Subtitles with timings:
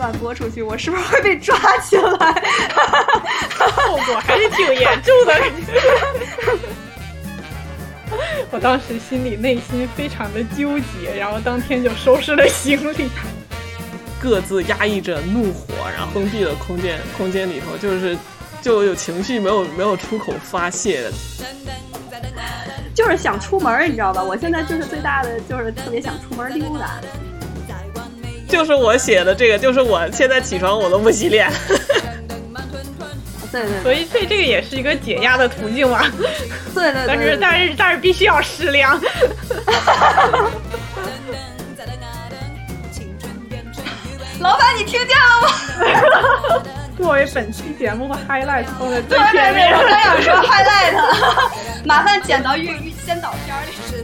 [0.00, 2.42] 段播出去，我是不是会被抓起来？
[3.58, 5.34] 后果还是挺严重的。
[8.50, 13.10] 我当时心里内心非常的纠结，然后当天就收拾了行李，
[14.18, 18.16] 各自压抑着怒火，然后封闭的空间空间里头，就是
[18.62, 21.12] 就有情绪没有没有出口发泄的，
[22.94, 24.22] 就是想出门，你知道吧？
[24.22, 26.98] 我现在就是最大的就是特别想出门溜达。
[28.50, 31.50] 就是我写的这个，就是我现在起床我都不洗脸。
[33.52, 36.00] 对对，所以所以这个也是一个解压的途径嘛。
[36.74, 39.00] 对对，但是但是但是必须要适量。
[44.40, 45.48] 老板，你听见了吗？
[46.96, 49.70] 作为本期节目的 highlight 放在最对前面。
[49.70, 50.94] 对对，我刚想说 highlight，
[51.84, 53.99] 麻烦剪到预预先导片里。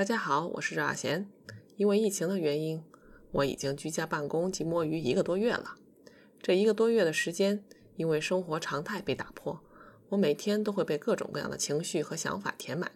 [0.00, 1.28] 大家好，我是赵亚贤。
[1.76, 2.82] 因为疫情的原因，
[3.32, 5.74] 我已经居家办公及摸鱼一个多月了。
[6.40, 7.62] 这一个多月的时间，
[7.96, 9.60] 因为生活常态被打破，
[10.08, 12.90] 我每天都会被各种各样的情绪和想法填满。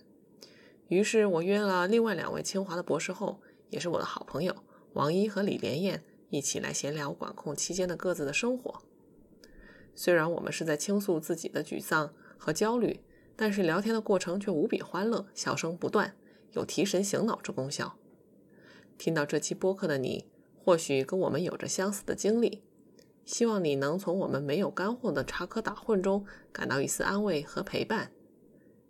[0.88, 4.56] 于是，我约了另外两位清华的博士后，也是我的好朋友
[4.94, 8.80] 王一和李连燕，一起来闲聊管控期间的各自的生活。
[9.94, 13.00] 虽然我们是在倾诉自己的沮丧和焦虑，
[13.36, 16.16] 但是聊天的过程却无比欢乐，笑声不断。
[16.54, 17.98] 有提神醒脑之功效。
[18.98, 22.64] 听到这期播客的你，或许跟我们有着相似的经历。
[23.24, 28.12] 希望你能从我们没有干货的插科打诨中感到一丝安慰和陪伴。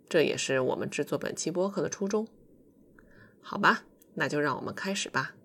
[0.09, 2.27] 这也是我们制作本期播客的初衷。
[3.41, 5.35] 好吧，那就让我们开始吧。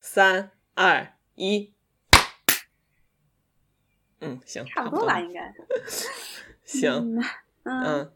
[0.00, 1.72] 三二一，
[4.20, 5.54] 嗯，行，差不多吧，应该。
[6.64, 7.18] 行，
[7.64, 8.12] 嗯嗯，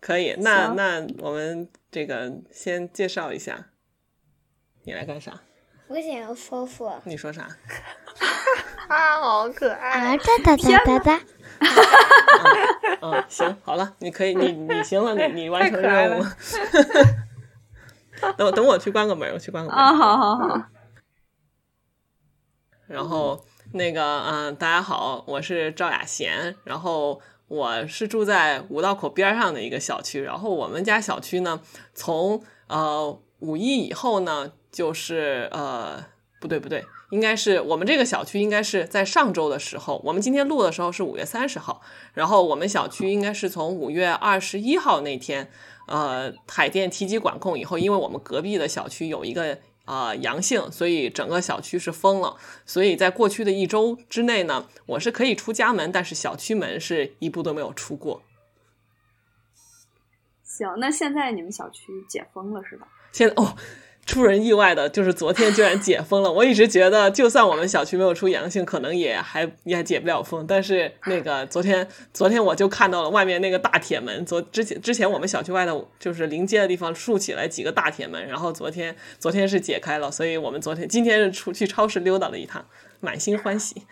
[0.00, 0.34] 可以。
[0.38, 3.66] 那那我们这个先介绍一下，
[4.84, 5.40] 你来干啥？
[5.88, 7.48] 我想要说说你说啥？
[8.88, 10.16] 啊，好可爱！
[10.16, 11.20] 啊哒哒哒哒哒，
[13.02, 16.24] 嗯，行，好了，你可以，你你行了，你你完成任务。
[18.36, 19.78] 等我等我去关个门，我去关个门。
[19.78, 20.62] 啊，好好好，
[22.86, 31.60] 然后那个，嗯、大家好，我是赵雅贤，然后我是住在五道口边上的一个小区，然后我们家小区呢，
[31.92, 36.04] 从呃五一以后呢，就是呃
[36.40, 41.80] 不对不对，应该是我们这个小区应该是在上周的时候，我们今天录的时候是五月三十号，
[42.14, 45.50] 然后我们小区应该是从五月二十一号那天，
[45.88, 49.58] 呃，海淀提及管控以后，因为我们隔壁的小区有一个
[49.90, 52.36] 呃阳性，所以整个小区是封了。
[52.64, 58.22] 所以在过去的一周之内呢，我是可以出家门，但是小区门是一步都没有出过。
[60.44, 62.86] 行，那现在你们小区解封了是吧？
[63.10, 63.56] 现在哦，
[64.06, 66.32] 出人意外的就是昨天居然解封了。
[66.32, 70.44] 我一直觉得，就算我们小区没有出阳性，可能也还也还解不了封。
[70.46, 74.26] 但是那个昨天，昨天我就看到了外面那个大铁门。
[74.26, 82.64] 昨之前之前我们小区外的，就是临街的地方竖起来几个大铁门，然后昨天昨天是解开了，所以我们昨天今天是出去超市溜达了一趟，
[82.98, 83.82] 满心欢喜。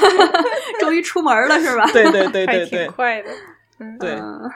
[0.80, 1.86] 终于出门了是吧？
[1.92, 3.30] 对对对对对挺快的。
[3.98, 4.50] 对，嗯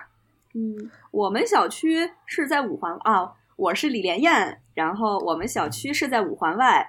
[0.55, 6.87] 嗯，我们小区是在五环啊，我是李连燕，然后我们小区是在五环外，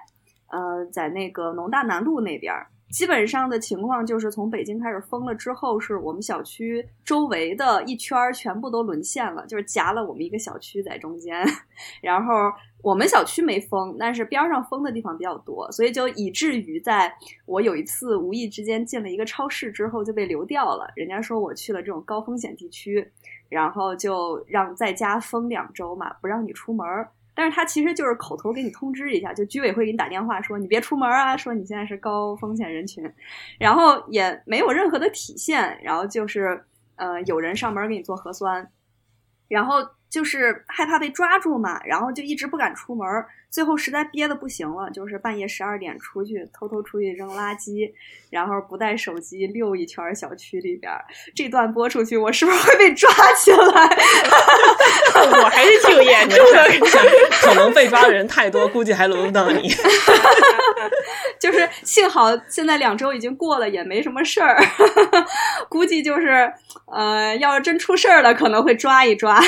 [0.48, 2.52] 呃，在那个农大南路那边。
[2.88, 11.44] 基本上的情况就是从北京开始封了之后，是我们小区周围的一圈全部都沦陷了，就是夹了我们一个小区在中间。
[12.00, 12.32] 然后
[12.82, 17.12] 我们小区没封，但是边上封的地方比较多，所以就以至于在
[17.44, 20.88] 我有一次无意之间进了一个超市之后就被流掉了。
[20.94, 23.04] 人家说我去了这种高风险地区，
[23.48, 26.86] 然后就让在家封两周嘛，不让你出门。
[27.34, 33.04] 但是他其实就是口头给你通知一下，就居委会给你打电话说你别出门啊，说你现在是高风险人群，
[33.58, 36.64] 然后也没有任何的体现，然后就是
[36.94, 38.66] 呃有人上门给你做核酸，
[39.48, 47.90] 然后就是害怕被抓住嘛，然后就一直不敢出门儿，最后实在憋得不行了，就是半夜十二点出去偷偷出去扔垃圾，
[48.30, 51.04] 然后不带手机溜一圈儿小区里边儿。
[51.34, 53.96] 这段播出去，我是不是会被抓起来？
[55.12, 56.66] 后果还是挺严重的。
[57.42, 59.68] 可能被抓的人太多，估计还轮不到你。
[61.38, 64.56] 就是幸好现在两周已经过了，也没什么事儿，
[65.68, 66.50] 估计就是
[66.86, 69.40] 呃，要是真出事儿了，可能会抓一抓。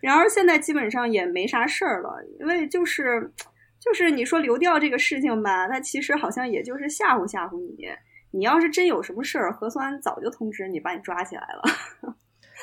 [0.00, 3.32] 然而现在基本上也没啥事儿了，因为就是
[3.80, 7.88] 就是你说流调这个事情吧，它其实好像也就是吓唬吓唬你。
[8.32, 12.14] 你要是真有什么事儿，核酸早就通知你，把你抓起来了。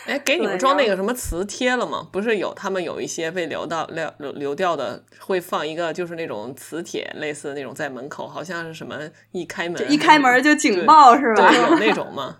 [0.05, 2.07] 哎，给你们装那个什么磁贴了吗？
[2.11, 8.99] 不是有他们有一些被流到流流流掉的，会放一个就是那种磁铁，类似的那种在门口，好像是什么
[9.31, 11.49] 一开门一开门就警报是吧？
[11.49, 12.39] 对，有那 种吗？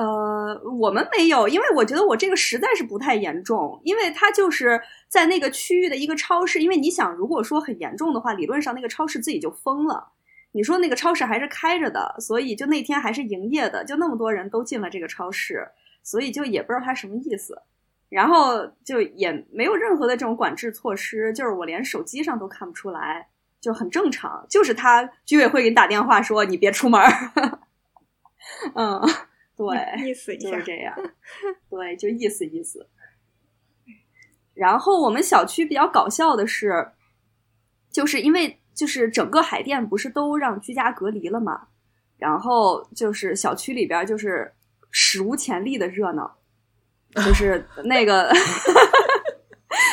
[0.00, 6.62] 呃，我们没有，因为我觉得我这个实在是不太严重，因为它就是在那个区域的一个超市。
[6.62, 10.12] 因为你想，如果说很严重的话，理论上那个超市自己就封了。
[10.52, 15.68] 你说那个超市还是开着的，所以就那天还是营业的，就那么多人都进了这个超市，
[16.02, 17.60] 所以就也不知道他什么意思。
[18.08, 23.28] 然后就也没有任何的这种管制措施，就是我连手机上都看不出来，
[23.60, 24.46] 就很正常。
[24.48, 27.30] 就是他居委会给你打电话说你别出门儿，
[28.74, 29.00] 嗯，
[29.68, 29.76] 对，
[30.08, 30.94] 意思一下就是，这样，
[31.68, 32.88] 对，就意思意思。
[34.54, 36.92] 然后我们小区比较搞笑的是，
[37.90, 41.68] 就是因为就是整个海淀不是都让居家隔离了嘛，
[42.18, 44.52] 然后就是小区里边就是
[44.90, 46.38] 史无前例的热闹，
[47.14, 48.32] 就是 那个。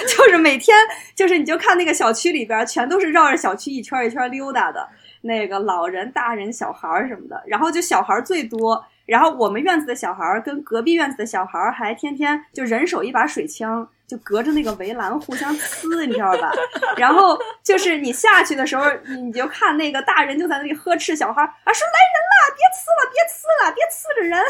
[0.07, 0.75] 就是每天，
[1.15, 4.89] 就是你就看那个小区里边，全都是绕着小区一圈一圈溜达的，
[5.21, 16.51] 那个老人、大人、小孩儿什么的，然后就小孩儿最多，然后我们院子的小孩儿跟隔壁院子的小孩儿还天天就人手一把水枪，就隔着那个围栏互相呲，你知道吧？
[16.97, 24.43] 然后就是你下去的时候，你你就看那个大人就在那里呵斥小孩儿啊，说来人了，别呲了，别呲了，别呲着人。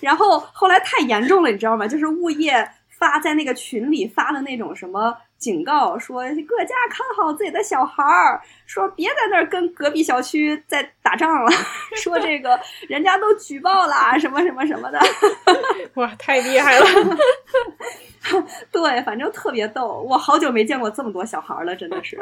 [0.00, 1.88] 然后后来太严重了，你知道吗？
[1.88, 11.50] 就是物业发在那个群里发的那种什么警告，说各家看好自己的小孩儿，说别在那儿跟隔壁小区在打仗了，
[12.02, 12.58] 说这个
[12.88, 14.98] 人家都举报啦，什么什么什么的。
[15.94, 16.86] 哇，太厉害了！
[18.70, 22.18] 对，反正特别逗，我好久没见过这么多小孩儿了，真的是。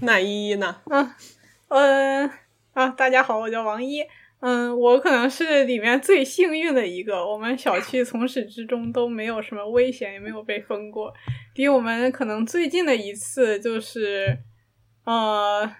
[0.00, 0.76] 那依依呢？
[0.90, 1.12] 嗯，
[1.68, 2.30] 嗯
[2.72, 4.02] 啊，大家好，我叫王一。
[4.46, 7.26] 嗯，我可能是里面最幸运的一个。
[7.26, 11.14] 我们小区从始至终都没有什么危险，也没有被封过。
[11.54, 14.36] 离我们可能最近的一次就是，
[15.04, 15.74] 呃，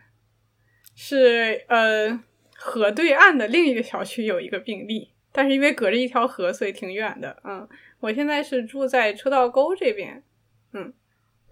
[0.96, 2.18] 是呃
[2.56, 7.36] 河对岸的另一个小区有一个病例，但是因为隔着一条河，所以挺远的。
[7.44, 7.68] 嗯，
[8.00, 10.22] 我现在是住在车道沟这边。
[10.72, 10.90] 嗯，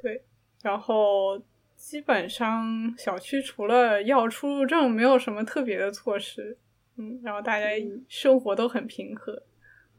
[0.02, 0.24] 对，
[0.62, 1.38] 然后
[1.76, 6.56] 基本上小区除了要出入证，没有什么特别的措施。
[6.96, 7.66] 嗯，然后大家
[8.08, 9.42] 生活都很平和。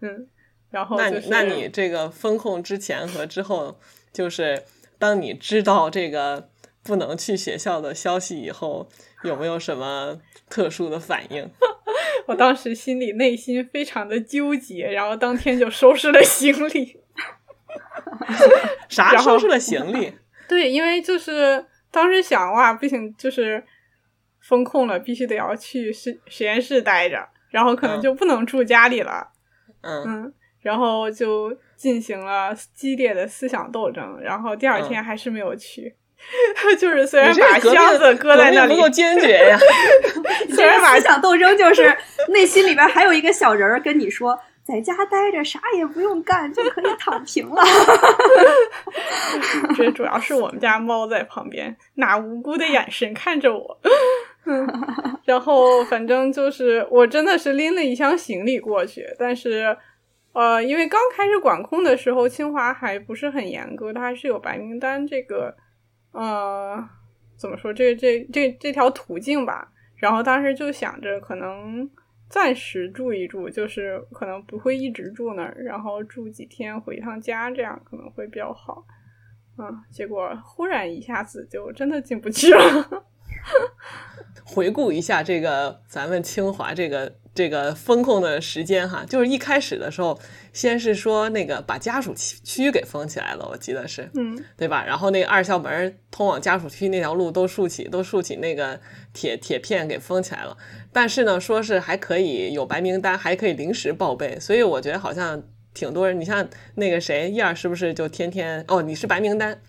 [0.02, 0.28] 嗯，
[0.70, 3.80] 然后、就是、那你那你这个风控之前和之后，
[4.12, 4.64] 就是
[5.00, 6.50] 当你知道这个
[6.84, 8.90] 不能去学校的消息以后，
[9.24, 10.20] 有没有什么
[10.50, 11.50] 特殊的反应？
[12.28, 17.00] 我当时心里内心非常的纠结，然后当天就收拾了行李。
[18.88, 20.14] 啥收拾了行李？
[20.48, 23.64] 对，因为就是当时想哇，不行，就是
[24.44, 29.30] 封控了，必须得要去实实验室待着，然后可能嗯就不能住家里了。
[29.82, 35.96] 嗯嗯，然后就进行了激烈的思想斗争，然后第二天还是没有去。
[36.80, 39.58] 就是虽然把箱子搁在那里不，够坚决呀！
[40.56, 41.94] 虽然把思想斗争就是
[42.30, 47.62] 内心里边还有一个小人儿跟你说，在家待着啥也不用干就可以躺平了。
[49.76, 53.78] 这主要是我们家猫在旁边拿无辜的眼神看着我，
[54.46, 54.68] 嗯，
[55.26, 59.76] 然后反正就是我真的是拎了一箱行李过去，但是
[60.34, 65.56] 呃，因为刚开始管控的时候，清华还不是很严格，它还是有白名单这个
[66.12, 66.84] 呃
[67.38, 69.70] 怎么说这这这这条途径吧。
[69.96, 71.90] 然后当时就想着可能
[72.28, 78.84] 暂时住一住，就是可能不会一直住那儿，然后住几天回一趟家，这样可能会比较好。
[79.58, 83.06] 嗯，结果忽然一下子就真的进不去了。
[84.44, 90.20] 回顾一下这个咱们清华这个这个风控的时间哈，就是一开始的时候，
[90.52, 94.86] 先是说那个把家属区给封起来了，我记得是，嗯对吧？
[94.86, 98.80] 然后那个二校门通往家属区那条路都竖起都竖起那个
[99.14, 100.56] 铁铁片给封起来了，
[100.92, 105.42] 但是呢，说是还可以有白名单，还可以临时报备，所以我觉得好像
[105.74, 109.60] 挺多人，你像那个谁燕儿是不是就天天哦，你是白名单。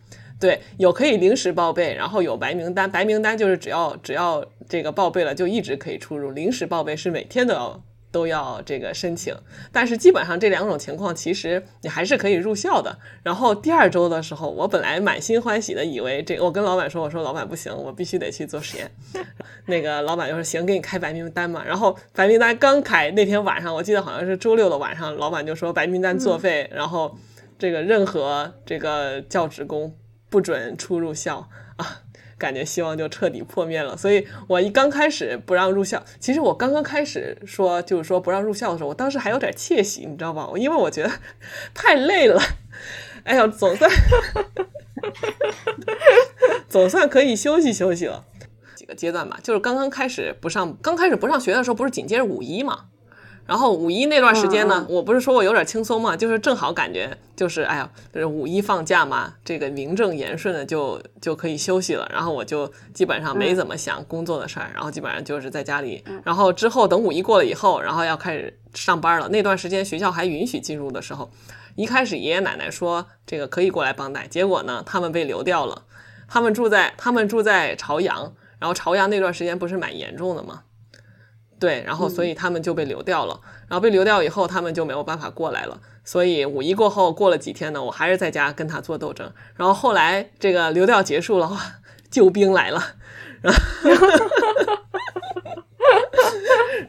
[0.41, 2.91] 对，有可以临时报备，然后有白名单。
[2.91, 6.31] 白名单就是只要只要这个报备了，就一直可以出入。
[6.33, 9.35] 临时报备是每天都要都要这个申请，
[9.73, 12.99] 但是基本上这两种情况，其实你还是可以入校的。
[13.23, 18.91] 然后第二周的时候，我本来满心欢喜的以为这，我跟老板说，我说老板不行，我必须得去做实验。
[19.67, 21.65] 那个老板就说行，给你开白名单嘛。
[21.65, 27.17] 然后白名单刚开那天晚上，我记得好像是周六的晚上，老板就说白名单作废，然后
[27.59, 29.93] 这个任何这个教职工
[30.35, 31.49] 不准出入校
[31.79, 32.01] 啊。
[32.37, 33.97] 感觉希望就彻底破灭了。
[33.97, 40.51] 所以我一刚开始不让入校，其实我刚刚开始说就是说不让入校的时候，我当时还有点窃喜，你知道吧？
[40.57, 41.11] 因为我觉得
[41.73, 42.43] 太累了。
[43.23, 43.89] 哎呀，总算
[46.69, 48.25] 总算可以休息休息了。
[48.75, 52.87] 几个阶段吧，就是刚刚开始不上，刚开始不上学的时候，不是紧接着五一嘛？
[53.47, 62.09] 然后五一那段时间呢，我不是说我有点轻松嘛，就是正好感觉就是哎呀，是五一放假嘛，这个名正言顺的就就可以休息了。
[62.11, 66.03] 然后我就基本上没怎么想工作的事儿，然后基本上就是在家里。
[66.25, 69.29] 然后之后等五一过了以后，然后要开始上班了。
[69.29, 71.31] 那段时间学校还允许进入的时候，
[71.75, 75.83] 一开始爷爷奶奶说这个可以过来帮带，结果呢，他们被流掉了。
[76.27, 80.63] 他们住在他们住在朝阳，然后朝阳那段时间不是蛮严重的吗？
[81.59, 85.81] 对，然后所以他们就被流掉了，然后被流掉以后，他们就没有办法过来了。
[86.05, 89.33] 所以五一过后过了几天呢，我还是在家跟他做斗争。
[89.57, 91.51] 然后后来这个流调结束了，
[92.11, 92.83] 救兵来了，
[93.41, 94.07] 然后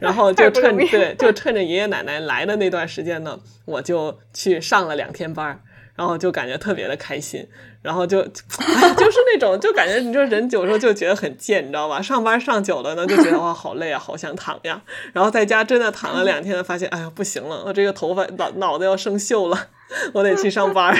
[0.00, 5.62] 然后就趁对就趁着爷爷奶奶来的那段时间呢，我就去上了两天班。
[5.96, 7.46] 然后就感觉特别的开心，
[7.82, 12.00] 然后就，就是那种就感觉你说人有时候就觉得很贱，你知道吧？
[12.00, 14.80] 上班上久了呢，就觉得哇好累啊，好想躺呀。
[15.12, 19.68] 然后在家真的躺了两天，发现哎呀不行了，我这个头发脑脑子要生锈了，
[20.12, 20.94] 我得去上班。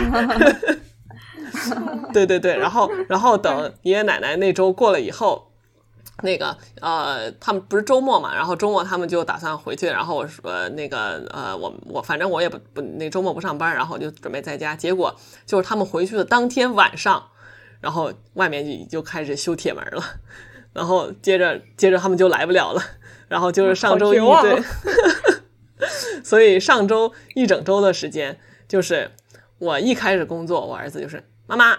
[2.13, 5.53] 对对对，然后然后等爷爷奶奶那周过了以后。
[6.23, 14.75] 那个呃，他们不是周末嘛，然后周末他们就打算回去，然后我说那个呃，我我反正我也不不那周末不上班，然后就准备在家。
[14.75, 17.23] 结果就是他们回去的当天晚上，
[17.81, 20.03] 然后外面就就开始修铁门了，
[20.73, 22.83] 然后接着接着他们就来不了了，
[23.29, 24.63] 然后就是上周一对，
[26.25, 29.11] 所以上周一整周的时间，就是
[29.59, 31.79] 我一开始工作，我儿子就是妈妈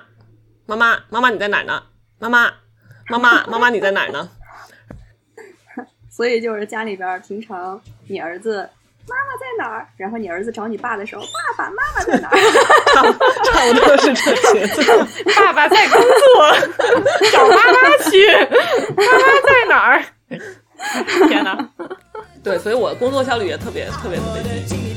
[0.68, 1.84] 妈妈妈妈你在哪呢？
[2.20, 2.54] 妈妈。
[3.10, 4.30] 妈妈， 妈妈，你在哪儿呢？
[6.10, 8.68] 所以就是家里边平常你儿子
[9.08, 12.38] 妈妈在哪儿，然后你儿子找你爸的时候，爸爸妈妈在哪儿？
[13.46, 14.82] 差不多是这节奏。
[15.36, 16.58] 爸爸在工作，
[17.32, 18.28] 找妈妈去。
[18.96, 20.04] 妈妈在哪儿？
[21.28, 21.70] 天哪！
[22.44, 24.97] 对，所以我工作效率也特别特别特别低。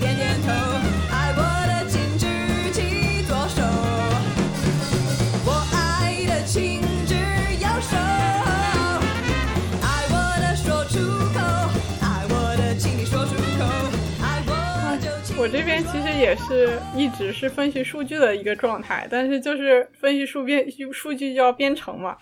[15.41, 22.15] 我这边其实也是一直是分析数据的一个状态，但是就是分析数编数据就要编程嘛，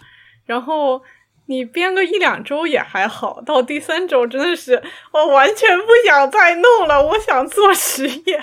[0.47, 1.03] 然后
[1.47, 8.41] 你编个一两周也还好，到第三周真的是我完全不想再弄了，我想做实验。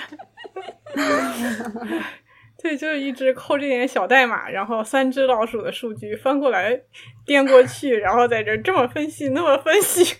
[2.66, 6.76] 对，就是一直扣这点小代码，然后三只老鼠的数据翻过来
[7.24, 10.16] 颠过去，然后在这这么分析那么分析，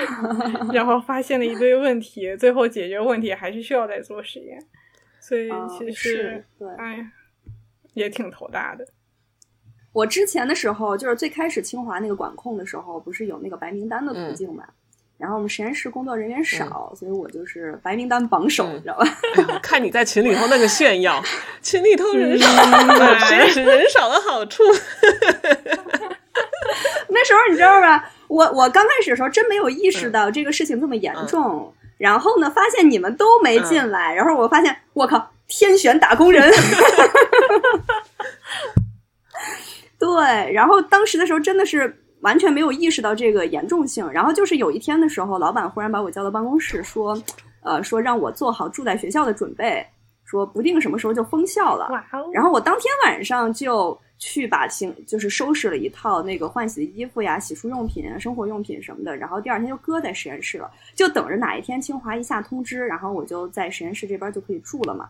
[0.72, 4.58] 然后发现了一堆问题，最后解决问题还是需要再做实验，
[5.20, 7.06] 所以其实对，哎，
[7.92, 8.86] 也挺头大的。
[9.92, 14.64] 我之前的时候，就是最开始清华那个管控的时候，不是有那个白名单的途径嘛？
[15.16, 19.06] 然后我们实验室工作人员少，所以我就是白名单榜首，你知道吧？
[19.62, 21.22] 看你在群里头那个炫耀，
[21.62, 22.46] 群里头人少，
[23.20, 24.62] 实验室人少的好处。
[27.08, 28.10] 那时候你知道吧？
[28.26, 36.50] 我我刚开始的时候真没有意识到这个事情这么严重，然后呢，发现你们都没进来，然后我发现我靠，天选打工人。
[39.96, 42.00] 对，然后当时的时候真的是。
[42.24, 47.22] 完全没有意识到这个严重性，然后就是有一天的时候，老板忽然把我叫到办公室，说，
[47.60, 49.86] 呃，说让我做好住在学校的准备，
[50.24, 51.90] 说不定什么时候就封校了。
[52.32, 65.06] 然后我当天晚上就去把行，就是收拾了一套那个换洗的衣服呀、洗漱用品、生活用品什么的，然后第二天就搁在实验室了，就等着哪一天清华一下通知，然后我就在实验室这边就可以住了嘛。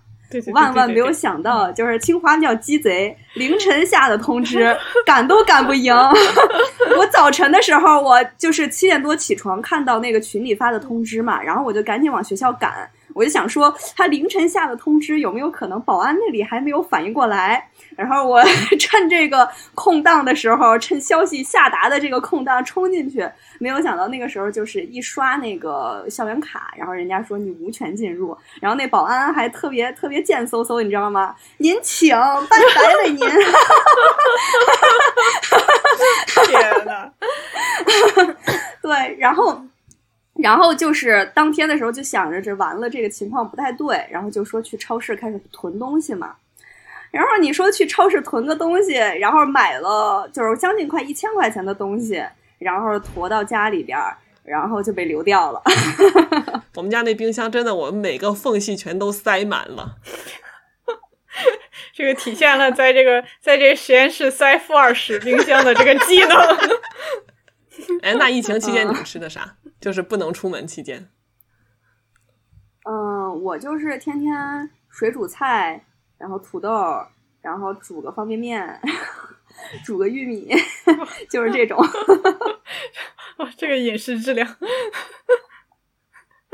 [0.52, 5.94] 万万没有想到，就是清华叫鸡贼，凌晨下的通知，赶都赶不赢。
[6.96, 12.88] 我早晨的时候，我就是七点多起床，看到那个群里发的通知嘛，然后我就赶紧往学校赶。
[13.14, 17.70] 我就想说，他凌晨下的通知有没有可能保安那里还没有反应过来？
[17.96, 18.42] 然后我
[18.78, 23.24] 趁这个空档的时候，趁消息下达的这个空档冲进去。
[23.60, 31.34] 没有想到那个时候就是一刷那个校园卡，然后人家说你无权进入，然后那保安还特别特别贱嗖嗖，你知道吗？
[31.58, 33.20] 您请，拜拜了您。
[36.46, 37.08] 天呐。
[38.82, 39.62] 对，然后。
[40.34, 46.34] 然后就是当天的时候就想着这完了，这个情况不太对，然后就说去超市开始囤东西嘛。
[47.10, 52.20] 然后你说去超市囤个东西，然后买了就是将近快一千块钱的东西，
[52.58, 55.62] 然后驮到家里边儿，然后就被流掉了。
[56.74, 59.94] 我们家那冰箱真的，我们每个缝隙全都塞满了。
[61.92, 66.36] 这个体现了在这个在这个实验室塞负二十冰箱的这个技能。
[68.02, 69.54] 哎，那疫情期间你们吃的啥？
[69.84, 71.10] 就是不能出门期间。
[72.86, 75.84] 嗯，我就是天天水煮菜，
[76.16, 77.06] 然后土豆，
[77.42, 78.80] 然后煮个方便面，
[79.84, 80.48] 煮个玉米，
[81.28, 81.76] 就是这种。
[83.36, 84.56] 哇， 这个饮食质量。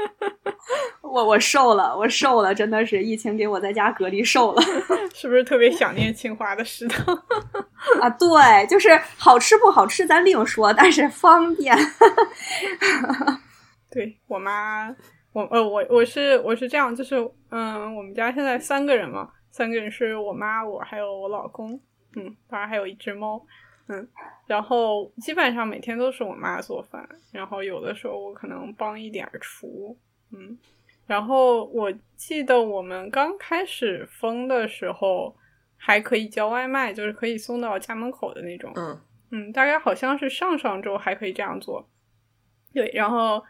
[1.02, 4.62] 我我瘦了，我瘦了，真的是疫情给我在家隔离瘦了，
[5.14, 7.14] 是不是特别想念清华的食堂
[8.00, 8.08] 啊？
[8.10, 11.76] 对，就是好吃不好吃咱另说，但是方便。
[13.90, 14.94] 对我妈，
[15.32, 17.16] 我呃我我是我是这样，就是
[17.50, 21.80] 嗯，我们家现在三个人嘛，三个人是我妈，我还有我老公，
[22.14, 23.42] 嗯，当然还有一只猫，
[23.90, 24.08] 嗯，
[24.46, 29.96] 然后基本上每天都是我妈做饭，然后有的时候我可能帮一点厨，
[30.32, 30.56] 嗯。
[31.06, 35.34] 然后我记得我们刚开始封的时候，
[35.76, 38.72] 还可以叫外卖，就是可以送到家门口的那种。
[38.76, 39.00] 嗯
[39.32, 41.88] 嗯，大概好像是上上周还可以这样做。
[42.72, 43.42] 对，然后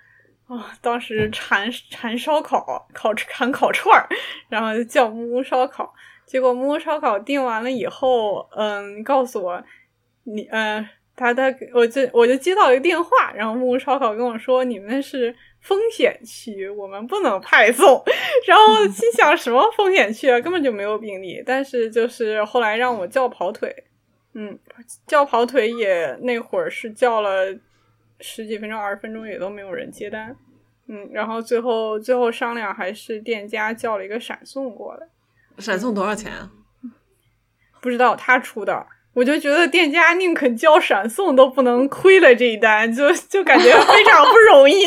[0.47, 4.09] 啊，当时馋馋烧烤，烤馋烤串儿，
[4.49, 5.93] 然后叫木屋烧烤。
[6.25, 9.63] 结果木屋烧烤订完了以后，嗯，告诉我
[10.35, 15.35] 你，呃，他他，我就我就接到一个电话，然后木屋烧烤跟我说，你们是。
[15.63, 18.03] 风险区，我们不能派送。
[18.47, 21.43] 然后心想，什么风险区啊，根本就没有病例。
[21.45, 23.85] 但是就是后来让我叫跑腿，
[24.33, 24.59] 嗯，
[25.07, 27.55] 叫跑腿也那会儿是叫了
[28.21, 30.35] 十几分钟、二十分钟，也都没有人接单。
[30.89, 35.07] 嗯，然后最后最后商量，还是店家叫了一个闪送过来。
[35.59, 36.51] 闪送多少钱啊？
[37.83, 38.87] 不知道，他出的。
[39.13, 44.83] 我就觉得店家宁肯交闪送都不能亏了这一单，就 就感觉非常不容易。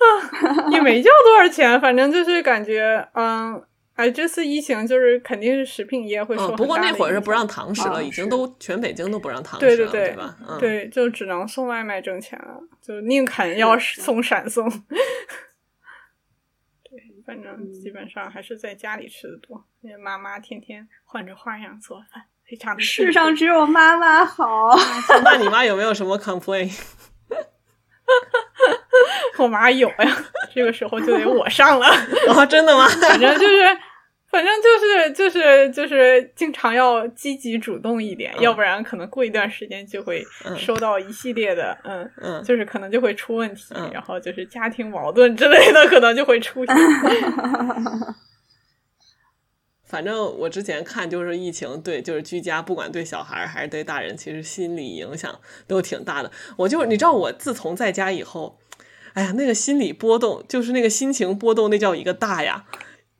[0.72, 3.62] 也没交多少钱，反正就是感觉，嗯，
[3.94, 6.48] 哎，这次疫情就是肯定是食品业会受。
[6.56, 10.34] 不过那会儿是不让堂食了，已经都全北京都不让堂食了，对吧？
[10.58, 14.66] 对，就只能送外卖挣钱了，就宁肯要送闪送。
[17.30, 22.82] 反正基本上还是在家里吃的多，因为妈妈天天换着花样做饭，非常的。
[22.82, 24.76] 世上只有妈妈好。
[25.22, 26.68] 那你妈有没有什么 complain？
[29.38, 31.86] 我妈有呀，这个时候就得我上了。
[32.26, 32.88] 哦，真的吗？
[33.00, 33.78] 反正就是。
[34.30, 40.24] 反正就是就是就是经常要积极主动一点，要不然可能过一段时间就会
[40.56, 46.76] 收到一系列的，嗯嗯，就是可能就会出问题，然后就是家庭矛盾之类的可能就会出现。
[49.84, 56.30] 反正我之前看就是疫情对就是居家，不管对小孩还是对大人，其实心理影响都挺大的。
[56.56, 58.60] 我就你知道我自从在家以后，
[59.14, 62.64] 哎呀，那个心理波动，就是那个心情波动，那叫一个大呀。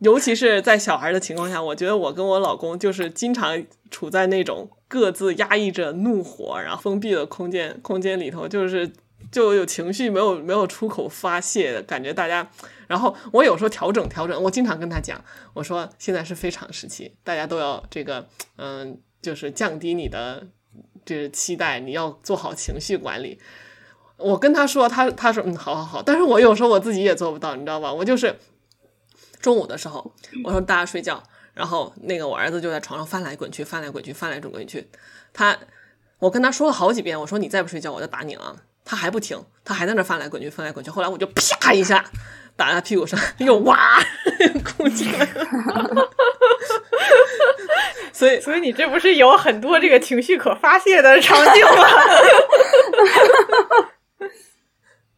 [0.00, 8.90] 尤其是在小孩的情况下，我觉得我跟我老公就是经常处在那种各自压抑着怒火，然后封闭的空间空间里头，就是
[9.30, 12.14] 就有情绪没有没有出口发泄的感觉。
[12.14, 12.50] 大家，
[12.86, 20.46] 然后我有时候调整调整，我经常跟他讲，我说现在是非常时期，大家都要这个嗯，就是降低你的
[21.04, 23.38] 这期待，你要做好情绪管理。
[24.16, 27.92] 我跟他说，他他说嗯，好好好，但是我有时候我自己也做不到，你知道吧？
[27.92, 28.34] 我就是。
[29.40, 30.12] 中午的时候，
[30.44, 31.22] 我说大家睡觉，
[31.54, 34.88] 然后那个我儿子就在床上翻来滚去，翻来滚去，翻来滚去。
[35.32, 35.56] 他，
[36.18, 38.56] 我跟他说了好几遍，我说你再不睡觉，我就打你了。
[38.84, 40.90] 他还不停，他还在那翻来滚去，翻来滚去。
[40.90, 42.04] 后来我就啪一下
[42.56, 44.02] 打在他屁股上，又哇
[44.64, 46.10] 哭起来了。
[48.12, 51.84] 所以，所以你这不是有很多这个情绪可发泄的场景吗？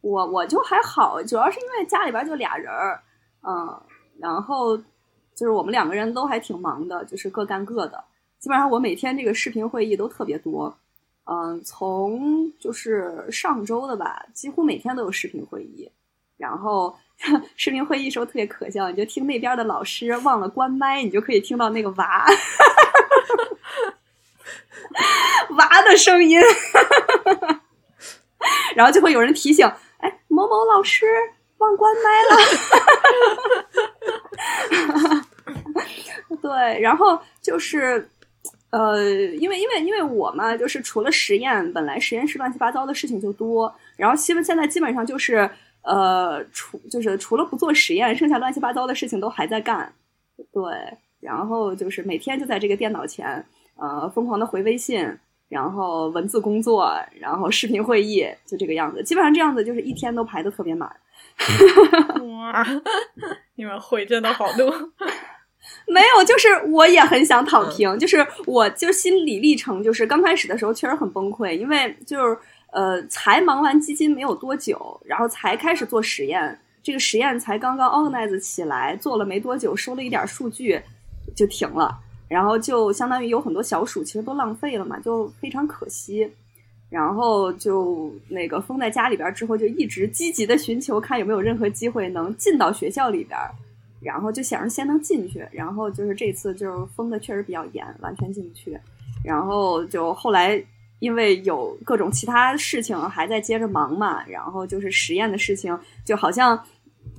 [0.02, 3.02] 我我就还好，主要是因为家里边就俩人儿，
[3.46, 3.82] 嗯。
[4.22, 4.76] 然后
[5.34, 8.04] 就是我们两个人都还挺忙的，就是各干各的。
[8.38, 10.72] 基本上我每天这个视频会议都特别多，
[11.24, 15.90] 嗯，从就是上周的吧，几乎每天都有视频会议。
[16.36, 16.96] 然后
[17.56, 22.24] 视频会议时候特别可笑，你就听那边的老师忘了关麦，你就可以听到那个娃
[25.58, 26.40] 娃的声音，
[28.76, 29.66] 然后就会有人提醒
[29.98, 31.06] ：“哎，某某老师。”
[31.62, 32.36] 忘关麦了，
[36.42, 38.08] 对，然后就是，
[38.70, 39.00] 呃，
[39.36, 45.48] 因为因为因为我嘛，就是除了实验，本来实验室乱七八糟的事情就多，然后现现在基本上就是，
[45.82, 49.92] 呃，除就是除了不做实验，剩下乱七八糟的事情都还在干，
[50.52, 50.62] 对，
[51.20, 53.46] 然后就是每天就在这个电脑前，
[53.76, 55.16] 呃，疯狂的回微信，
[55.48, 59.02] 然后文字工作，然后视频会议，就这个样子。
[59.04, 60.90] 基本上这样子就是一天都排的特别满。
[62.36, 62.66] 哇，
[63.56, 64.72] 你们会真的好多。
[65.86, 72.36] 没有，就是我也很想躺平，就是我就心理历程，就是刚开始的时候确实很崩溃，因为就是
[72.72, 80.80] 呃，才忙完基金没有多久，然后才开始做实验，这个实验才刚刚 organize 起来，做了没多久，收了一点数据
[81.36, 81.96] 就停了，
[82.28, 86.32] 然后就相当于有很多小鼠其实都浪费了嘛，就非常可惜。
[86.92, 93.38] 然后就那个封在家里边之后，就一直积极的寻求看有没有任何机会能进到学校里边。
[94.04, 98.76] 然后就想着先能进去，然后就是这次就是封的确实比较严，完全进不去。
[99.24, 100.60] 然后就后来
[100.98, 106.60] 因为有各种其他事情还在接着忙嘛，然后就是实验的事情，就好像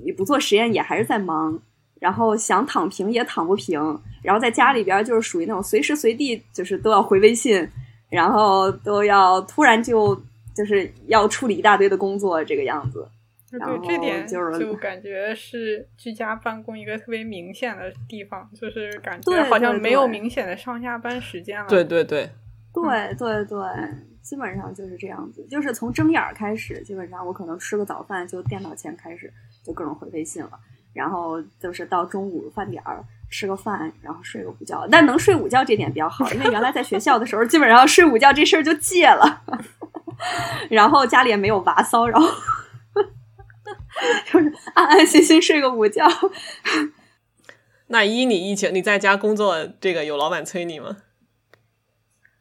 [0.04, 1.58] 你不做实验也还是在忙，
[2.02, 3.80] 然后想躺平也躺不平，
[4.22, 7.66] 然后在家里边就是属于那种随时随地就是都要回微信，
[8.14, 10.16] 然后都要突然就
[10.56, 13.08] 就是要处理一大堆的工作这个样子。
[13.50, 21.68] 对，这点就感觉是居家办公一个特别明显的地方，就是感觉好像没有明显的上下班时间了。
[21.68, 22.30] 对对对，
[22.74, 23.60] 对对对，
[24.24, 25.46] 基本上就是这样子。
[25.50, 29.32] 就是从睁眼开始，基本上我可能吃个早饭就电脑前开始
[29.64, 30.52] 就各种回微信了，
[30.92, 34.88] 然后就是到中午饭点儿吃个饭，然后睡个午觉。
[34.92, 39.42] 但能睡午觉这点比较好，因为原来在学校的时候，基本上睡午觉这事儿就戒了，
[40.70, 42.20] 然后家里也没有娃骚扰。
[44.26, 46.08] 就是安安心心睡个午觉。
[47.88, 50.98] 那依你疫情，你在家工作，这个有老板催你吗？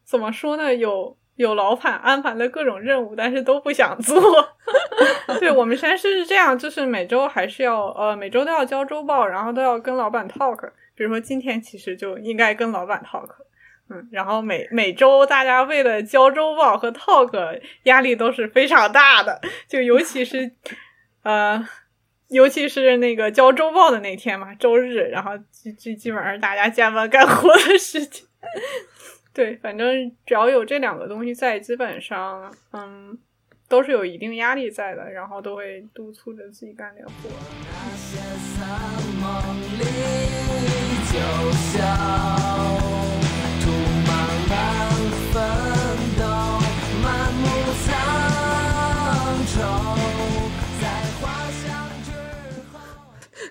[0.04, 0.74] 怎么说呢？
[0.74, 4.20] 有有老板安排了各种任务，但是都不想做。
[5.40, 10.70] 对我们实验室是这样，就是每周还是要呃每周都要交周报，然后都要跟老板 talk。
[10.94, 13.28] 比如说今天其实就应该跟老板 talk。
[13.90, 20.52] 嗯，然后每每周大家为了交周报和 talk，压力都是非常大的，就尤其是。
[21.22, 21.64] 呃，
[22.30, 28.26] 尤其是那个交周报的那天嘛，周日，然后基基基本上大家加班干活的时间。
[29.34, 33.18] 对，反正只要有这两个东西在，基本上嗯
[33.66, 37.12] 都是有一定压力在的，然后都会督促着自己干点活。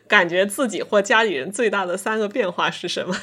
[0.08, 3.16] 感觉自己或家里人最大的三个变化是什么？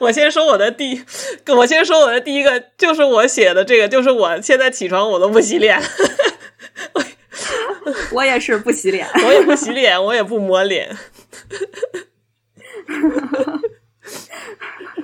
[0.00, 1.04] 我先说我的第，
[1.48, 5.80] 我先说我的第一个，就是我写的这个，就是我现在起床我都不洗脸。
[8.12, 10.96] 我也是不洗脸，我也不洗脸，我也不抹脸。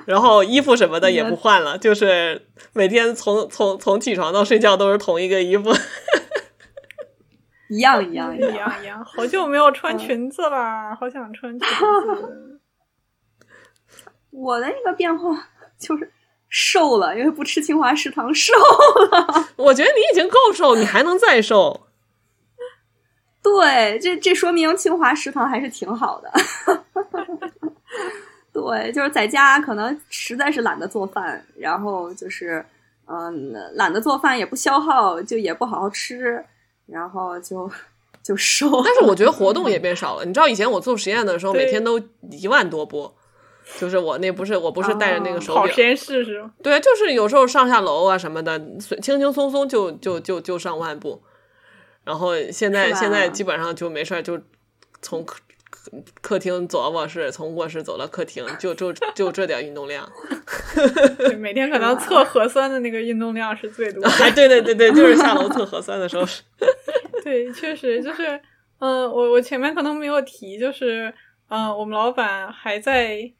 [0.07, 5.73] 然后衣服什么的也不换了，就是每天从从从起床到睡觉都是同一个衣服。
[7.71, 12.52] 一样一样一样一样，好久没有穿裙子了，好想穿裙子。
[14.33, 16.11] 我的一个变化就是
[16.49, 19.49] 瘦了，因为不吃清华食堂瘦了。
[19.57, 21.87] 我觉得你已经够瘦，你还能再瘦。
[23.42, 26.33] 对，这这说明清华食堂还是挺好的。
[28.53, 32.64] 对，就是在家可能实在是懒得做饭，然后就是
[33.07, 36.45] 嗯懒得做饭也不消耗，就也不好好吃。
[36.87, 37.71] 然后就
[38.23, 40.25] 就瘦，但是我觉得活动也变少了。
[40.25, 41.99] 你知道以前我做实验的时候，每天都
[42.31, 43.11] 一万多步，
[43.79, 46.51] 就是我那不是我不是带着那个手表，实验室是吗？
[46.63, 48.59] 对，就是有时候上下楼啊什么的，
[49.01, 51.23] 轻轻松松就就就就上万步。
[52.05, 54.41] 然后现在现在基本上就没事儿，就
[55.01, 55.39] 从客
[56.21, 60.09] 客厅走到卧室，从卧室走到客厅，就就就这点运动量。
[61.39, 64.05] 每天可能测 核酸的那个运动量是最多。
[64.05, 66.25] 哎，对对对对，就是下楼测核酸的时候。
[67.23, 68.41] 对，确实就是，
[68.81, 71.13] 嗯，我我前面可能没有提，就是，
[71.49, 73.33] 嗯，我们老板还在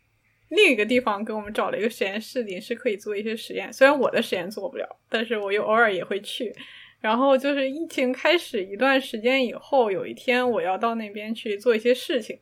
[0.55, 3.73] 另一个地方给我们找了一个实验室，临时可以做一些实验。
[3.73, 6.55] 虽然我的实验做不了，但是我又偶尔也会去。
[7.01, 12.39] 然后就是疫情开始一段时间以后，有一天我要到那边去做一些事情，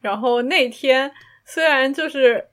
[0.00, 1.10] 然后那天
[1.44, 2.48] 虽然就是。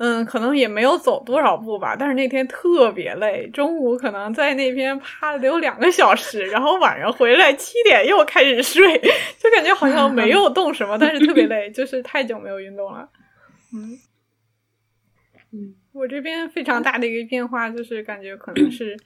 [0.00, 8.96] 嗯，可能也没有走多少步吧，但是那天特别累，中午可能在那边趴了得有两个小时，然后晚上回来七点又开始睡，
[9.40, 13.08] 就感觉好像没有动什么，但是特别累，就是太久没有运动了。
[13.74, 13.98] 嗯，
[15.52, 18.96] 嗯，我这边非常大的一个变化就是感觉可能是，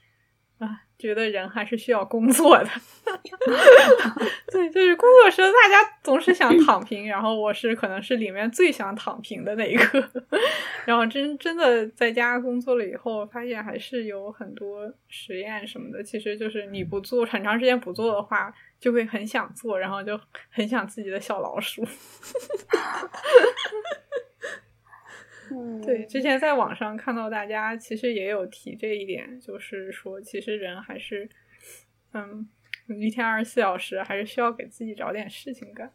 [0.59, 2.69] 啊，觉得人还是需要工作的。
[4.51, 10.11] 对，就是工作时候大家总是想躺平，然后我是可能是里面最想躺平的那一个。
[10.85, 21.87] 然后真真的在家工作了以后，发现还是有很多实验什么的，其实就是你不做很长时间不做的话，就会很想做，然后就很想自己的小老鼠。
[25.85, 31.29] 对，之前在网上看到大家其实也有提这一点，就是说其实人还是，
[32.12, 32.49] 嗯，
[33.01, 35.91] 一天二十四小时还是需要给自己找点事情干。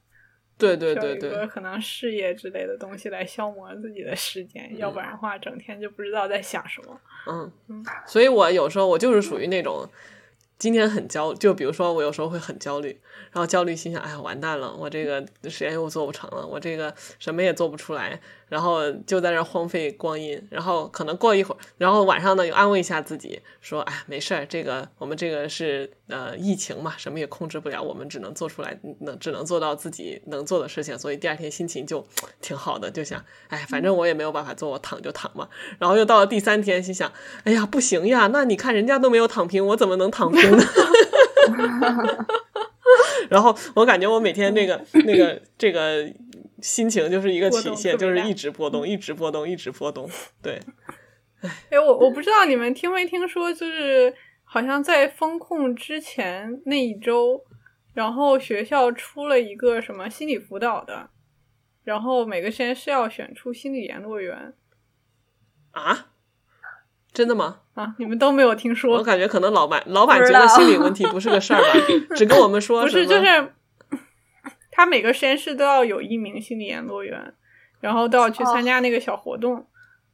[0.58, 7.00] 对对对对，可能事业之类的东西来消磨自己的时间，要不然的话整天就不知道在想什么。
[7.28, 9.88] 嗯嗯，所以我有时候我就是属于那种。
[10.60, 12.88] 今天很焦，就比如说我有时候会很焦虑，
[13.32, 32.06] 然后焦虑心想，哎呀完蛋了，我这个实验又做不成了，我这个什么也做不出来，然后就在那荒废光阴，然后可能过一会儿，然后晚上呢又安慰一下自己，说，哎没事儿，这个我们这个是呃疫情嘛，什么也控制不了，我们只能做出来，能只能做到自己能做的事情，所以第二天心情就
[32.42, 37.12] 挺好的，就想，哎反正我也没有办法做，我躺就躺嘛，然后又到了第三天，心想，
[37.44, 40.64] 哎呀不行呀，那你看人家都没有躺平，我怎么能躺平呢？
[43.30, 46.10] 然后我感觉我每天那个那个这个
[46.62, 50.10] 心情就是一个曲线，就是一直波动，一直波动，一直波动。
[50.42, 50.60] 对，
[51.70, 57.44] 哎，我我不知道你们听没听说，就是好像在风控之前那一周，
[57.94, 61.10] 然后学校出了一个什么心理辅导的，
[61.84, 64.54] 然后每个实验室要选出心理联络员
[65.72, 66.08] 啊。
[67.14, 67.62] 真的吗？
[67.74, 68.96] 啊，你们都没有听说？
[68.96, 71.68] 我感觉可能老板老板觉得心理问题不是个事儿吧，
[72.16, 72.82] 只跟我们说。
[72.86, 73.54] 不是，就是
[74.78, 77.34] 他每个实验室都要有一名心理联络员，
[77.82, 79.66] 然后都要去参加那个小活动。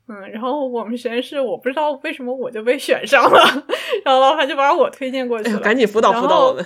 [0.07, 3.65] 嗯，然后我们实验室我不知道为什么我就被选上了，
[4.03, 6.65] 然后老板就把我推荐过去了，赶紧辅导辅导我们。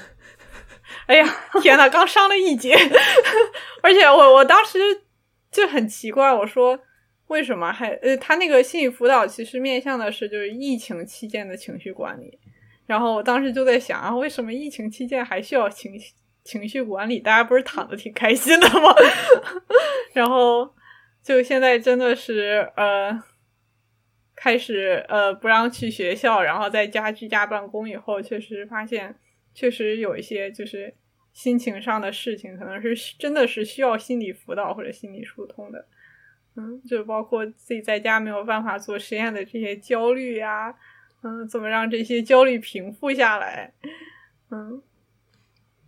[1.08, 1.26] 哎呀，
[1.62, 2.78] 天呐，刚上了一节，
[3.82, 4.78] 而且我我当时
[5.52, 6.80] 就很奇怪，我说。
[7.28, 12.40] 为什么还呃，他那个心理辅导其实面向的是就是疫情期间的情绪管理，
[12.86, 15.92] 然后我当时就在想啊，为什么疫情期间还需要情
[16.48, 17.20] 情绪管理？
[17.20, 18.96] 大家不是躺的挺开心的吗？
[20.14, 20.74] 然后
[21.22, 23.22] 就现在真的是呃，
[24.34, 29.14] 开始呃不让去学校，然后在家居家办公以后，确实发现
[29.54, 30.96] 确实有一些就是
[31.34, 35.86] 心情上的事情，可能是真的是需要心理辅导或者心理疏通的。
[36.56, 40.74] 嗯，就包括自己在家没有办法做实验的这些焦虑呀，
[41.24, 43.74] 嗯，怎么让这些焦虑平复下来？
[44.50, 44.82] 嗯，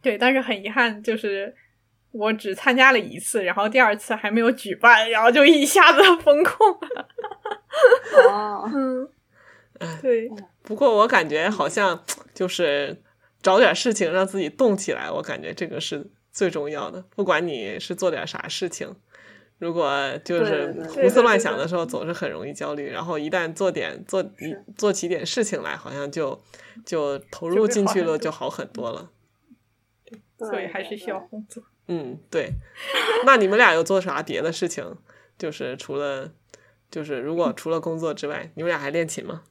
[0.02, 1.54] 对，但是很遗憾，就是
[2.12, 7.08] 我只参加了一次，然后第二次还没有举办，然后就一下子 封控了。
[8.30, 9.10] 哦，嗯，
[10.02, 10.30] 对。
[10.64, 13.02] 不过我感觉好像就是
[13.42, 17.04] 找点事情让自己动起来，我感觉这个是最重要的。
[17.16, 18.96] 不管你是做点啥事情。
[19.58, 19.92] 如果
[20.24, 22.90] 就是胡思乱想的时候，总是很容易焦虑。
[22.90, 24.24] 然后一旦做点做
[24.78, 26.42] 做起点事情来，好像就
[26.86, 29.10] 就投入进去了，就好很多了。
[30.40, 31.64] 所以还是需要工作。
[31.88, 32.52] 嗯，对。
[33.26, 34.96] 那你们俩有做啥别的事情？
[35.38, 36.32] 就是除了
[36.92, 39.44] 就是如果除了工作之外，你们俩还练琴吗？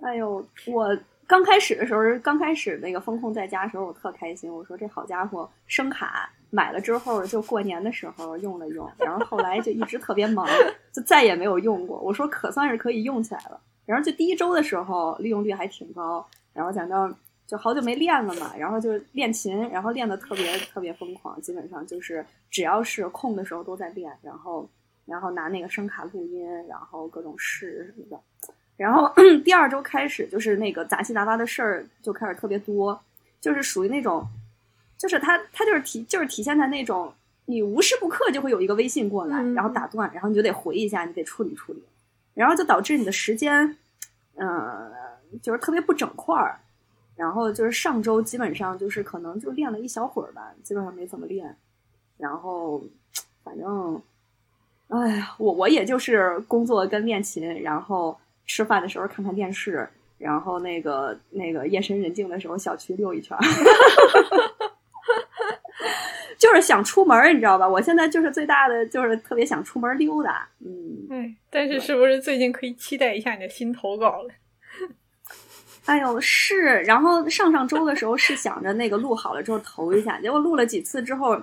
[0.00, 4.52] 哎呦，我刚开始的时候，刚开始那个风控在家的时候，我特开心。
[4.52, 6.30] 我说这好家伙，声卡。
[6.50, 10.46] 买了之后就过年的时候用了用，然后后来就一直特别忙，
[10.92, 11.98] 就再也没有用过。
[11.98, 13.60] 我说可算是可以用起来了。
[13.84, 17.12] 然后就第一周的时候利用率还挺高，然后讲到
[17.46, 24.68] 就好久没练了嘛，然后就练琴，然后练的特别特别疯狂，基本上就是只要是空的时候都在练，然后
[25.06, 28.20] 然后拿那个声卡录音，然后各种试什么的。
[28.76, 29.12] 然后
[29.44, 33.00] 第二周开始就是那个杂七杂八的事儿就开始特别多，
[33.40, 34.26] 就是属于那种。
[34.96, 37.12] 就是他，他就是体，就是体现在那种
[37.44, 41.82] 你无时不刻就会有一个微信过来，然后打断，然后你就得回一下，你得处理处理，
[42.32, 43.76] 然后就导致你的时间，
[44.36, 44.90] 嗯，
[45.42, 46.58] 就是特别不整块儿。
[47.16, 51.56] 然后就是上周基本上就是可能就练了一小会儿吧，基本上没怎么练。
[52.16, 52.82] 然后
[53.42, 54.00] 反正，
[54.88, 63.36] 哎呀，我我也就是工作跟练琴，然后吃饭的时候看看电视，然后那个那个夜深人静的时候小区溜一圈。
[66.36, 67.66] 就是想出门，你知道吧？
[67.66, 70.46] 我现在就是最大的，就是特别想出门溜达。
[70.60, 74.28] 嗯，哎，但是是不是最近可以期待一下你的新投稿了？
[75.86, 76.80] 哎呦，是。
[76.82, 81.40] 然后上上周的时候是想着那个录好了之后投一下，结果录了几次之后，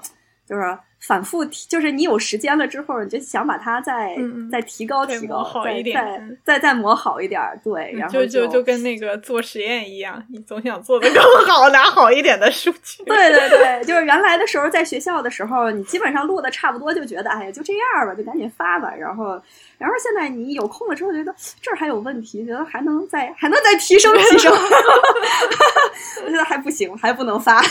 [0.52, 4.14] 就是反复提，就是你有时间了之后，你就想把它再、
[4.52, 13.02] 再提高再提高，再一点再嗯再再磨好一点儿，对，然后就就就就跟那个做实验一样，你总想做的更好， 拿好一点的数据。
[13.08, 18.94] 对对对，就是原来的时候，在学校的时候，你基本上录的差不多，就觉得哎呀，就这样吧，就赶紧发吧。
[18.94, 19.42] 然后，
[19.78, 24.52] 然后现在你有空了之后，觉得这儿还有问题，觉得还能再还能再提升提升，
[26.26, 27.62] 我觉得还不行，还不能发。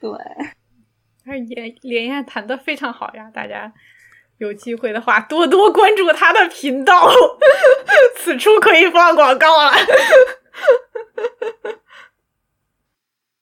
[0.00, 0.10] 对，
[1.30, 3.72] 但是连连燕弹的非常好呀，大家
[4.38, 7.08] 有机会的话多多关注他的频道。
[8.18, 9.70] 此处可以放广告了。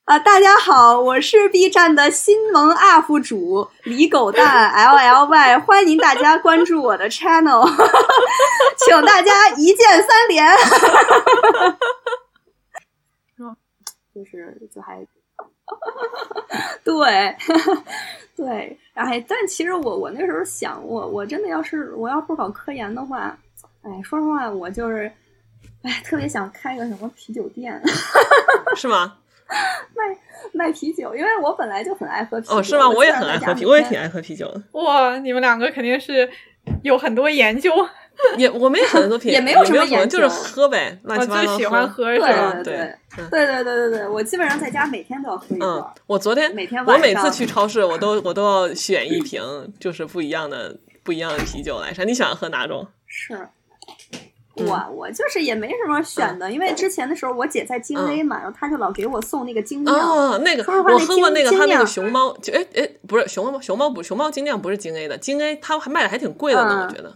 [0.04, 7.66] 啊，大家好，我是 B 站的新萌 UP 主李狗蛋 L L Y，欢迎大家关注我的 channel，
[8.76, 10.46] 请大家一键三连。
[14.14, 15.06] 就是就还
[16.84, 17.36] 对
[18.36, 23.36] 对，哎，但其实我我那时候想，我我真的要是我要不搞科研的话，
[23.82, 25.10] 哎，说实话，我就是
[25.82, 27.80] 哎特别想开个什么啤酒店。
[28.76, 29.16] 是吗？
[29.96, 30.04] 卖
[30.52, 32.56] 卖啤酒，因为我本来就很爱喝啤酒。
[32.56, 32.88] 哦，是吗？
[32.88, 34.62] 我也很爱喝啤，我也挺爱喝啤酒的。
[34.72, 36.28] 哇，你们两个肯定是
[36.82, 37.72] 有很多研究，
[38.36, 49.42] 也，我 没喝很多品，也没有什么，就是喝呗，乱七八糟，就喜欢喝，对对对对对对，我基本上在家每天都要喝一瓶，我昨天，我每天，我每次去超市我都我都要选一瓶，
[49.80, 51.92] 就是不一样的不一样的啤酒来。
[51.94, 52.86] 啥你喜欢喝哪种？
[53.06, 53.48] 是。
[54.66, 67.14] 我我就是也没什么选的，因为之前的时候我姐在京 A 嘛，然后她就老给我送那个精酿，哦，那个，我喝过那个，他那个熊猫，就，哎哎，不是熊猫熊猫不熊猫精酿不是京 A 的，京 A 他还卖的还挺贵的呢，我觉得。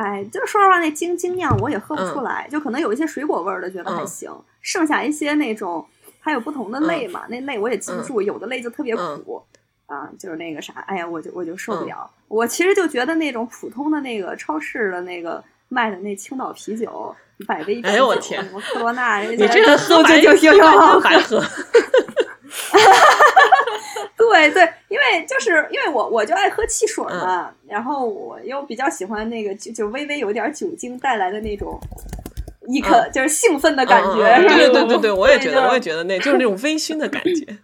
[0.00, 2.14] 哎，就是说实话，那精精酿我也喝不嗯。
[2.14, 4.30] 出来，就可能有一些水果味儿的觉得还行，
[4.60, 5.84] 剩下一些那种
[6.20, 9.22] 还有不同的类嘛，那类我也记不住，有的类就特别嗯。
[9.24, 9.42] 苦。
[9.86, 12.08] 啊，就是那个啥，哎呀，我就我就受不了。
[12.28, 21.42] 我其实就觉得那种普通的那个超市的那个卖的那青岛啤酒，百威啤酒，哎呦我天什么科罗娜，你这个喝就白就就就喝 白喝，
[24.18, 31.78] 对对，因为就是因为我我就爱喝汽水嗯嘛，然后我又比较喜欢那个就就微微有点酒精带来的那种
[32.68, 34.18] 一颗、嗯就是兴奋的感觉。
[34.46, 37.56] 对 对对对，我也觉得，我也觉得那就是那种微醺的感觉。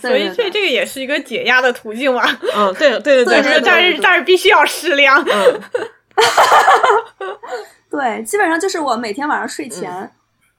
[0.00, 2.24] 所以这这个也是一个解压的途径嘛。
[2.56, 5.22] 嗯，对对对对但是但是必须要适量。
[5.22, 5.60] 嗯
[7.90, 10.10] 对，基本上就是我每天晚上睡前，嗯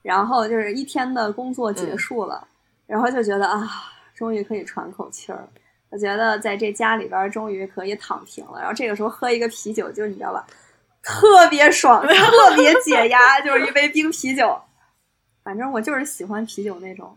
[0.02, 2.46] 然后就是一天的工作结束了，
[2.86, 3.68] 然后就觉得啊，
[4.18, 5.48] 终于可以喘口气儿。
[5.90, 10.44] 我觉得在这家里边儿终于可以躺平了，然后这个时候喝一个啤酒，就是你知道吧，
[11.02, 14.60] 特别爽， 特别解压，就是一杯冰啤酒。
[15.44, 17.16] 反正我就是喜欢啤酒那种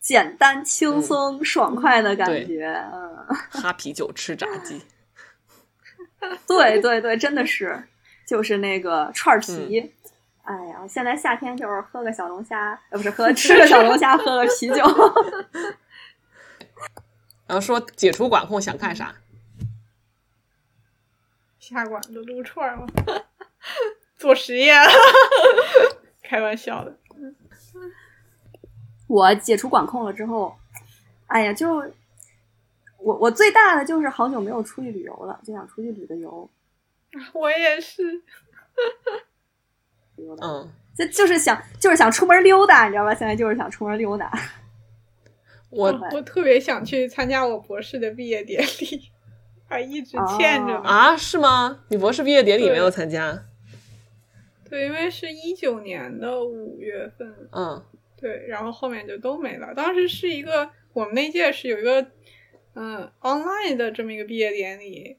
[0.00, 2.82] 简单、轻松、爽快的感觉。
[2.92, 3.26] 嗯，
[3.62, 4.80] 哈啤酒吃炸鸡，
[6.48, 7.80] 对对对，真的是，
[8.26, 9.92] 就是那个串儿嗯皮。
[10.42, 14.82] 哎呀，现在夏天就是喝个小龙虾，呃，不是喝吃个小龙虾，喝个啤酒。
[17.48, 19.14] 然后说解除管控想干啥？
[21.58, 22.86] 下馆子撸串儿吗？
[24.16, 24.76] 做实验，
[26.22, 26.96] 开玩笑的。
[29.06, 30.54] 我解除管控了之后，
[31.26, 31.76] 哎呀，就
[32.98, 36.48] 我我最大的就是好久没有出去旅游了，就想出去旅个游。
[37.32, 38.02] 我也是，
[40.16, 43.14] 旅游的嗯，就就是想就是想出门溜达，你知道吧？
[43.14, 44.30] 现在就是想出门溜达。
[45.70, 49.10] 我我特别想去参加我博士的毕业典礼，
[49.68, 50.82] 还一直欠着呢。
[50.84, 51.84] 啊，是吗？
[51.88, 53.44] 你博士毕业典礼没有参加？
[54.68, 57.82] 对，因为是一九年的五月份，嗯
[58.20, 59.74] 对，然后后面就都没了。
[59.74, 62.06] 当时是一个我们那届是有一个
[62.74, 65.16] 嗯 online 的这么一个毕业典礼，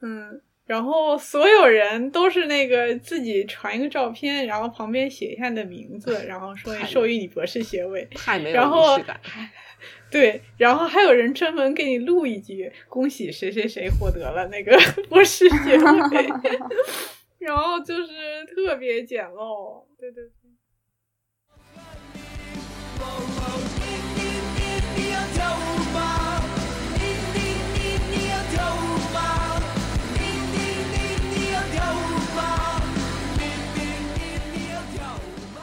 [0.00, 8.06] 嗯，然后所有人都是那个自己传一个照片，然后旁边写一下你的名字，然后说授予你博士学位。
[8.14, 9.18] 太没有然后仪式感。
[10.10, 14.78] 对，然后还有人专门给你录一句“恭喜谁谁谁获得了那个
[15.08, 16.28] 博士学位
[17.40, 18.12] ”，然后就是
[18.54, 19.86] 特别简陋。
[19.98, 20.32] 对对对。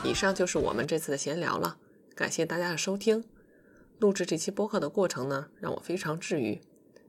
[0.06, 1.78] 以上就是我们这次的闲聊了，
[2.14, 3.26] 感谢大家的收听。
[3.98, 6.62] 录制这期播客的过程呢，让我非常治愈，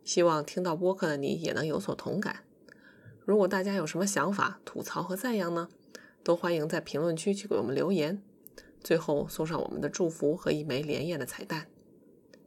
[0.03, 2.45] 希望听到播客的你也能有所同感。
[3.25, 5.69] 如果大家有什么想法、吐槽和赞扬呢，
[6.25, 8.23] 都欢迎在评论区去给我们留言，
[8.83, 11.67] 最后送上我们的祝福和一枚连夜的彩蛋。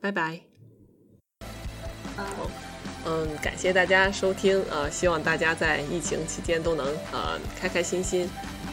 [0.01, 0.41] 拜拜。
[3.05, 8.29] 嗯，感谢大家收听，呃，希望大家在疫情期间都能呃开开心心，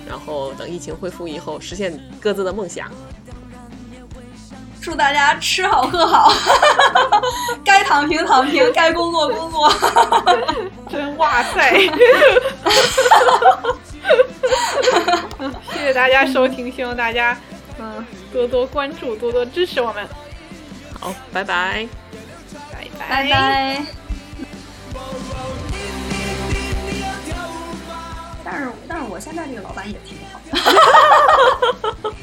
[0.09, 2.89] 然后等疫情恢复以后，实现各自的梦想。
[4.81, 6.33] 祝大家吃好喝好，
[7.65, 9.73] 该躺平躺平，该工作工作。
[10.89, 11.73] 真哇塞！
[15.73, 17.37] 谢谢大家收听，希望大家
[17.81, 20.07] 嗯多多关注，多多支持我们。
[21.01, 21.89] 好，拜拜，
[22.73, 24.06] 拜拜，拜拜。
[29.17, 30.59] 我现在这个老板也挺好的。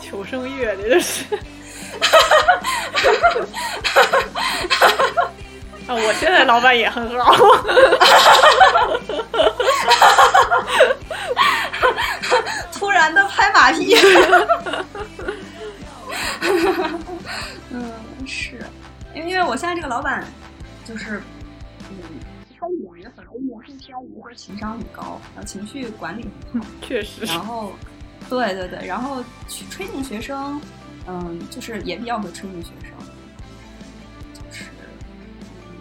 [0.00, 1.24] 求生欲，这就是。
[5.88, 7.34] 啊，我现在老板也很好。
[12.70, 13.96] 突然的拍马屁。
[17.70, 17.92] 嗯，
[18.28, 18.60] 是，
[19.12, 20.24] 因为因为我现在这个老板，
[20.84, 21.20] 就是，
[23.66, 27.24] 很欧默，是天一个情商很高，然后情绪管理很好， 确实。
[27.24, 27.72] 然后，
[28.28, 30.60] 对对对，然后去吹进学生，
[31.06, 32.90] 嗯，就是也比较会吹进学生，
[34.34, 34.64] 就是，
[35.70, 35.74] 嗯，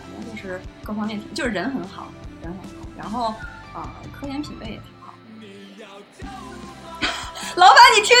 [0.00, 2.10] 反正就是各方面挺，就是人很好，
[2.42, 3.34] 人很好，然后
[3.74, 5.12] 啊、科研品味也挺好。
[7.56, 8.16] 老板，你听见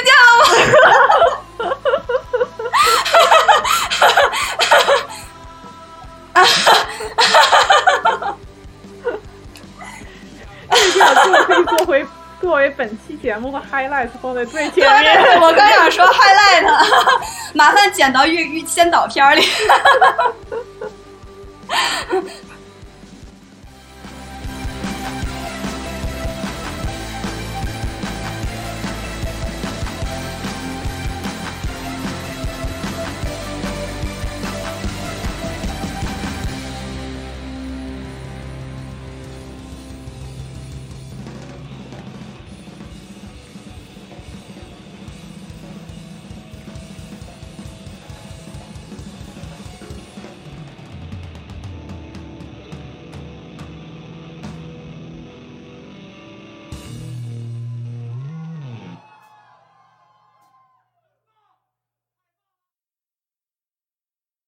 [12.78, 15.40] 本期节目的 highlight 放在最前面。
[15.40, 16.64] 我刚想说 highlight，
[17.52, 19.42] 麻烦剪到预预先导片里。